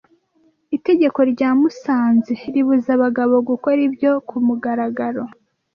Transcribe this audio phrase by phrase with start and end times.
[0.77, 5.23] Itegeko rya musanze ribuza abagabo gukora ibyo kumugaragaro